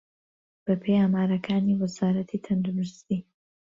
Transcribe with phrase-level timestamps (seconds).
[0.65, 3.19] بەپێی ئامارەکانی وەزارەتی تەندروستی